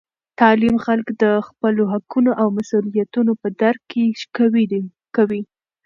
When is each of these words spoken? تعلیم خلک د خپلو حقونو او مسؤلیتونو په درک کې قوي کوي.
تعلیم 0.39 0.75
خلک 0.85 1.07
د 1.23 1.23
خپلو 1.47 1.83
حقونو 1.93 2.31
او 2.41 2.47
مسؤلیتونو 2.57 3.31
په 3.41 3.47
درک 3.61 3.81
کې 3.91 4.03
قوي 4.35 4.63
کوي. 5.15 5.41